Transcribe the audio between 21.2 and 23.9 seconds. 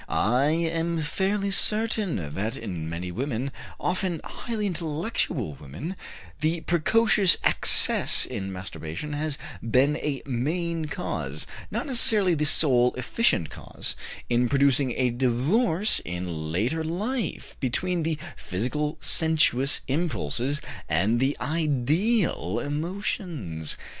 ideal emotions.